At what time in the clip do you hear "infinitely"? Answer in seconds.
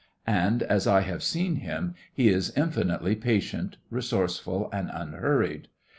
2.57-3.15